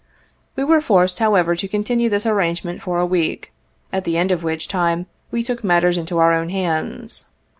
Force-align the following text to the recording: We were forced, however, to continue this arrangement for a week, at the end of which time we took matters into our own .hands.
We 0.55 0.63
were 0.63 0.81
forced, 0.81 1.19
however, 1.19 1.55
to 1.55 1.67
continue 1.67 2.09
this 2.09 2.25
arrangement 2.25 2.81
for 2.81 2.97
a 2.99 3.05
week, 3.05 3.51
at 3.93 4.03
the 4.03 4.17
end 4.17 4.31
of 4.31 4.41
which 4.41 4.67
time 4.67 5.05
we 5.29 5.43
took 5.43 5.63
matters 5.63 5.95
into 5.95 6.17
our 6.17 6.33
own 6.33 6.49
.hands. 6.49 7.29